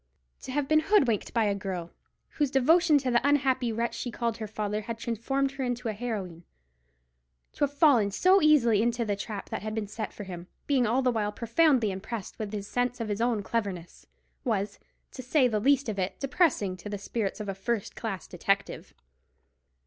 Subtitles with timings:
[0.41, 1.91] To have been hoodwinked by a girl,
[2.29, 5.93] whose devotion to the unhappy wretch she called her father had transformed her into a
[5.93, 10.87] heroine—to have fallen so easily into the trap that had been set for him, being
[10.87, 14.79] all the while profoundly impressed with the sense of his own cleverness—was,
[15.11, 18.95] to say the least of it, depressing to the spirits of a first class detective.